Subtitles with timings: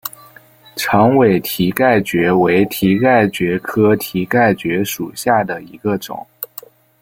[0.75, 6.25] 长尾蹄盖蕨为蹄盖蕨科蹄盖蕨属下的一个种。